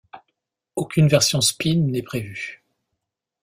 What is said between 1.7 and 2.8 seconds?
n'est prévue.